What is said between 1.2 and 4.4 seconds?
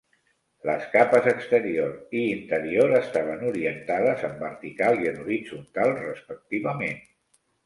exterior i interior estaven orientades en